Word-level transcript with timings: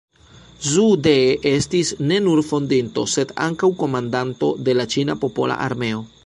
Zhu 0.69 0.85
De 1.07 1.11
estis 1.49 1.91
ne 2.11 2.17
nur 2.29 2.41
fondinto, 2.53 3.05
sed 3.17 3.35
ankaŭ 3.49 3.71
komandanto 3.83 4.51
de 4.69 4.77
la 4.79 4.89
ĉina 4.95 5.19
popola 5.27 5.61
armeo. 5.69 6.03